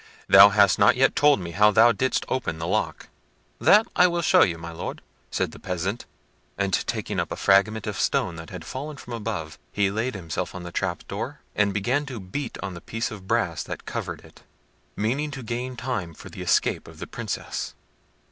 [0.27, 3.09] Thou hast not yet told me how thou didst open the lock."
[3.59, 6.07] "That I will show you, my Lord," said the peasant;
[6.57, 10.55] and, taking up a fragment of stone that had fallen from above, he laid himself
[10.55, 14.21] on the trap door, and began to beat on the piece of brass that covered
[14.21, 14.41] it,
[14.95, 17.75] meaning to gain time for the escape of the Princess.